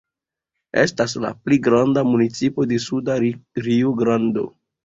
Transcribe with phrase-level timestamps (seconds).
[0.83, 3.19] Estas la pli granda municipo de Suda
[3.69, 4.49] Rio-Grando.